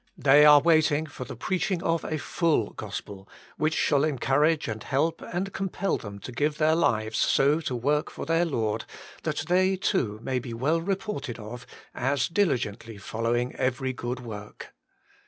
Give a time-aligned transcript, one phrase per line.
[0.17, 5.21] They are waiting for the preaching of a full gospel, which shall encourage and help
[5.21, 8.85] and compel them to give their lives so to work for their Lord,
[9.21, 14.73] that they, too, may be well reported of as diligently following every good work.